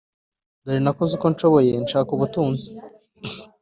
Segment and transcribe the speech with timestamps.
[0.63, 2.69] dore nakoze uko nshoboye nshaka ubutunzi